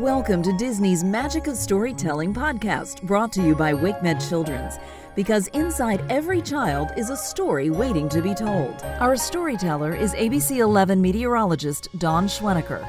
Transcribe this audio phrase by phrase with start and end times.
[0.00, 4.74] Welcome to Disney's Magic of Storytelling podcast, brought to you by WakeMed Children's.
[5.14, 8.82] Because inside every child is a story waiting to be told.
[8.98, 12.84] Our storyteller is ABC 11 meteorologist Don Schwenneker.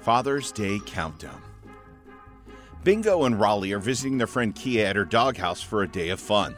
[0.00, 1.42] Father's Day Countdown.
[2.82, 6.20] Bingo and Rolly are visiting their friend Keia at her doghouse for a day of
[6.20, 6.56] fun.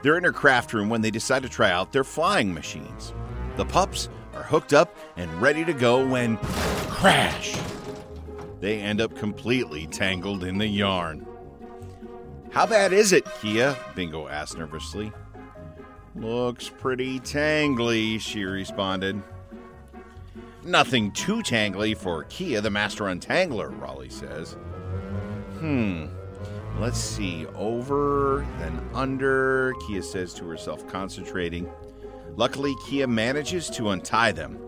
[0.00, 3.12] They're in her craft room when they decide to try out their flying machines.
[3.56, 4.08] The pups
[4.38, 6.36] are hooked up and ready to go when
[6.88, 7.56] crash!
[8.60, 11.26] They end up completely tangled in the yarn.
[12.50, 13.76] How bad is it, Keia?
[13.94, 15.12] Bingo asked nervously.
[16.14, 19.20] Looks pretty tangly, she responded.
[20.64, 24.52] Nothing too tangly for Keia, the master untangler, Rolly says.
[25.58, 26.06] Hmm.
[26.78, 27.46] Let's see.
[27.56, 31.68] Over, then under, Keia says to herself, concentrating.
[32.38, 34.60] Luckily, Keia manages to untie them.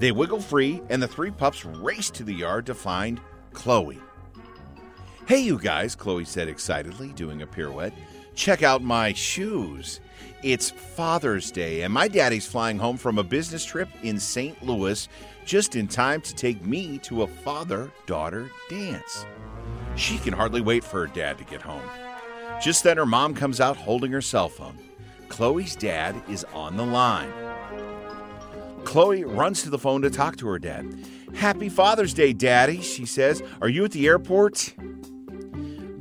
[0.00, 3.20] They wiggle free, and the three pups race to the yard to find
[3.52, 4.00] Chloe.
[5.28, 7.94] Hey, you guys, Chloe said excitedly, doing a pirouette.
[8.34, 10.00] Check out my shoes.
[10.42, 14.60] It's Father's Day, and my daddy's flying home from a business trip in St.
[14.60, 15.08] Louis
[15.44, 19.26] just in time to take me to a father daughter dance.
[19.94, 21.88] She can hardly wait for her dad to get home.
[22.60, 24.76] Just then, her mom comes out holding her cell phone.
[25.32, 27.32] Chloe's dad is on the line.
[28.84, 31.06] Chloe runs to the phone to talk to her dad.
[31.34, 33.42] Happy Father's Day, Daddy, she says.
[33.62, 34.74] Are you at the airport?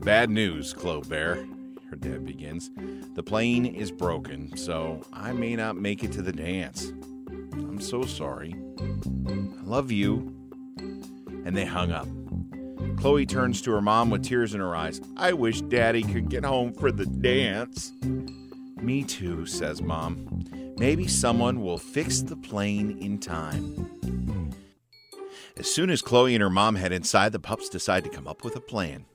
[0.03, 1.47] Bad news, Chloe Bear,
[1.89, 2.71] her dad begins.
[3.15, 6.91] The plane is broken, so I may not make it to the dance.
[7.53, 8.53] I'm so sorry.
[8.83, 10.35] I love you.
[11.45, 12.09] And they hung up.
[12.97, 14.99] Chloe turns to her mom with tears in her eyes.
[15.15, 17.93] I wish Daddy could get home for the dance.
[18.81, 20.43] Me too, says Mom.
[20.77, 24.51] Maybe someone will fix the plane in time.
[25.57, 28.43] As soon as Chloe and her mom head inside, the pups decide to come up
[28.43, 29.05] with a plan.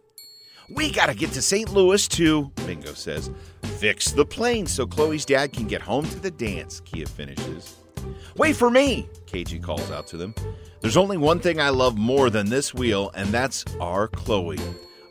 [0.71, 1.73] We gotta get to St.
[1.73, 3.31] Louis too, Bingo says,
[3.79, 7.77] fix the plane so Chloe's dad can get home to the dance, Keia finishes.
[8.37, 10.35] Wait for me, KG calls out to them.
[10.81, 14.59] There's only one thing I love more than this wheel, and that's our Chloe.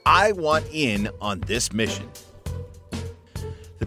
[0.05, 2.09] I want in on this mission.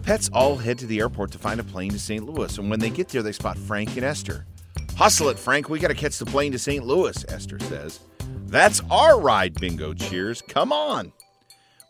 [0.09, 2.25] Pets all head to the airport to find a plane to St.
[2.25, 4.47] Louis, and when they get there, they spot Frank and Esther.
[4.95, 5.69] Hustle it, Frank.
[5.69, 6.83] We got to catch the plane to St.
[6.83, 7.99] Louis, Esther says.
[8.47, 10.41] That's our ride, Bingo cheers.
[10.41, 11.13] Come on.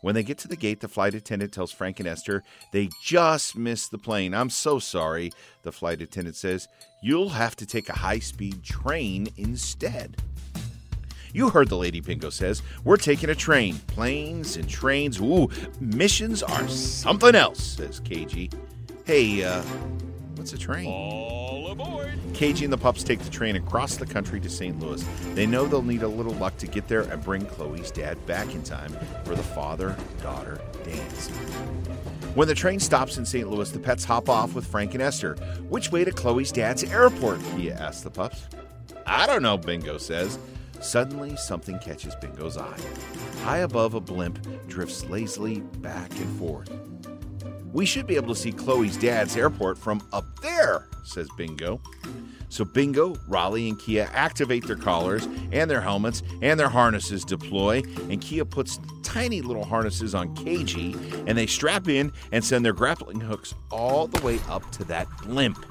[0.02, 2.42] When they get to the gate, the flight attendant tells Frank and Esther
[2.74, 4.34] they just missed the plane.
[4.34, 5.32] I'm so sorry,
[5.62, 6.68] the flight attendant says.
[7.02, 10.18] You'll have to take a high speed train instead.
[11.32, 12.62] You heard the lady Bingo says.
[12.84, 13.76] We're taking a train.
[13.86, 15.20] Planes and trains.
[15.20, 15.48] Ooh,
[15.80, 18.52] missions are something else, says KG.
[19.04, 19.62] Hey, uh,
[20.34, 20.86] what's a train?
[20.86, 22.18] All aboard!
[22.32, 24.78] KG and the pups take the train across the country to St.
[24.80, 25.04] Louis.
[25.34, 28.54] They know they'll need a little luck to get there and bring Chloe's dad back
[28.54, 28.92] in time
[29.24, 31.28] for the father daughter dance.
[32.34, 33.48] When the train stops in St.
[33.50, 35.34] Louis, the pets hop off with Frank and Esther.
[35.68, 37.40] Which way to Chloe's dad's airport?
[37.40, 38.46] Keia asks the pups.
[39.06, 40.38] I don't know, Bingo says.
[40.80, 42.78] Suddenly, something catches Bingo's eye.
[43.42, 46.70] High above, a blimp drifts lazily back and forth.
[47.72, 51.80] We should be able to see Chloe's dad's airport from up there, says Bingo.
[52.48, 57.82] So Bingo, Rolly, and Keia activate their collars and their helmets, and their harnesses deploy.
[58.08, 62.72] And Keia puts tiny little harnesses on KG, and they strap in and send their
[62.72, 65.64] grappling hooks all the way up to that blimp.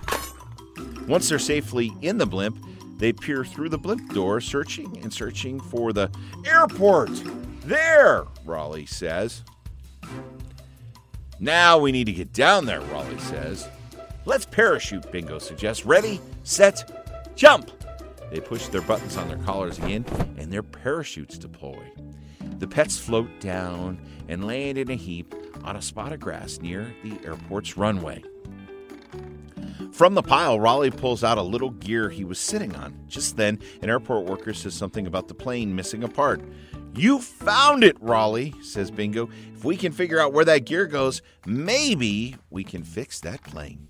[1.07, 2.57] Once they're safely in the blimp,
[2.99, 6.11] they peer through the blimp door, searching and searching for the
[6.45, 7.09] airport.
[7.61, 9.43] There, Rolly says.
[11.39, 13.67] Now we need to get down there, Rolly says.
[14.25, 15.85] Let's parachute, Bingo suggests.
[15.85, 17.71] Ready, set, jump!
[18.29, 20.05] They push their buttons on their collars again,
[20.37, 21.81] and their parachutes deploy.
[22.59, 25.33] The pets float down and land in a heap
[25.63, 28.21] on a spot of grass near the airport's runway.
[29.91, 32.97] From the pile, Rolly pulls out a little gear he was sitting on.
[33.07, 36.41] Just then, an airport worker says something about the plane missing a part.
[36.95, 39.29] You found it, Rolly, says Bingo.
[39.53, 43.87] If we can figure out where that gear goes, maybe we can fix that plane.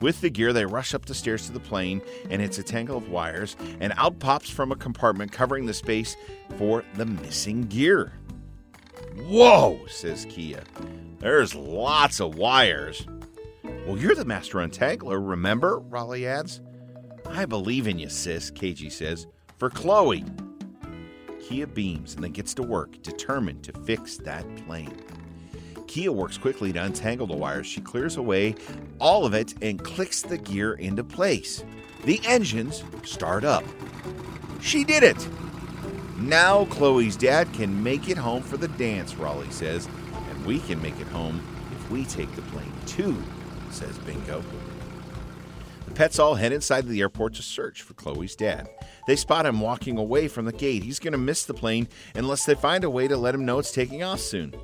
[0.00, 2.98] With the gear, they rush up the stairs to the plane, and it's a tangle
[2.98, 6.16] of wires, and out pops from a compartment covering the space
[6.58, 8.12] for the missing gear.
[9.26, 10.62] Whoa, says Keia.
[11.18, 13.06] There's lots of wires.
[13.86, 15.78] Well, you're the master untangler, remember?
[15.78, 16.60] Rolly adds.
[17.24, 19.28] I believe in you, sis, KG says.
[19.58, 20.24] For Chloe.
[21.38, 25.00] Keia beams and then gets to work, determined to fix that plane.
[25.86, 27.68] Keia works quickly to untangle the wires.
[27.68, 28.56] She clears away
[28.98, 31.62] all of it and clicks the gear into place.
[32.04, 33.62] The engines start up.
[34.60, 35.28] She did it!
[36.16, 39.88] Now Chloe's dad can make it home for the dance, Rolly says,
[40.28, 41.40] and we can make it home
[41.70, 43.22] if we take the plane too,
[43.76, 44.42] says Bingo.
[45.84, 48.68] The pets all head inside the airport to search for Chloe's dad.
[49.06, 50.82] They spot him walking away from the gate.
[50.82, 53.58] He's going to miss the plane unless they find a way to let him know
[53.58, 54.54] it's taking off soon.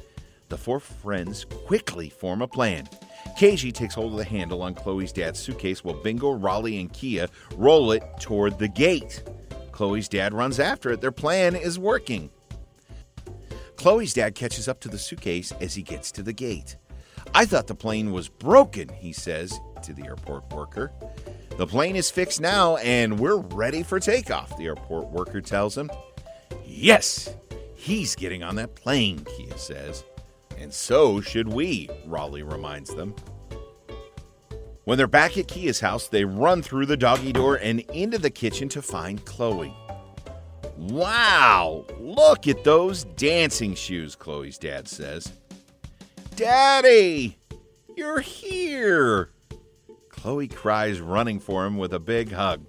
[0.49, 2.89] The four friends quickly form a plan.
[3.39, 7.29] KG takes hold of the handle on Chloe's dad's suitcase while Bingo, Rolly, and Keia
[7.57, 9.23] roll it toward the gate.
[9.73, 11.01] Chloe's dad runs after it.
[11.01, 12.31] Their plan is working.
[13.77, 16.77] Chloe's dad catches up to the suitcase as he gets to the gate.
[17.35, 20.93] I thought the plane was broken, he says to the airport worker.
[21.57, 25.91] The plane is fixed now and we're ready for takeoff, the airport worker tells him.
[26.65, 27.35] Yes,
[27.75, 30.05] he's getting on that plane, Keia says.
[30.59, 33.15] And so should we, Rolly reminds them.
[34.85, 38.31] When they're back at Keia's house, they run through the doggy door and into the
[38.31, 39.75] kitchen to find Chloe.
[40.77, 45.33] Wow, look at those dancing shoes, Chloe's dad says.
[46.35, 47.39] Daddy,
[47.95, 49.31] you're here.
[50.09, 52.65] Chloe cries, running for him with a big hug.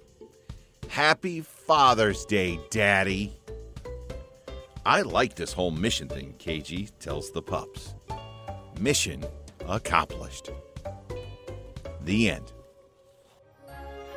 [0.88, 3.32] Happy Father's Day, Daddy.
[4.84, 7.94] I like this whole mission thing, KG tells the pups.
[8.78, 9.24] Mission
[9.66, 10.50] accomplished.
[12.02, 12.52] The end.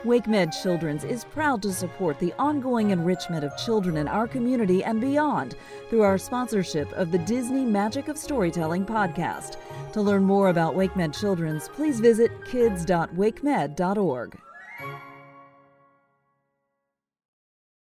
[0.03, 5.01] WakeMed Children's is proud to support the ongoing enrichment of children in our community and
[5.01, 5.55] beyond
[5.89, 9.57] through our sponsorship of the Disney Magic of Storytelling podcast.
[9.93, 14.37] To learn more about WakeMed Children's, please visit kids.wakemed.org.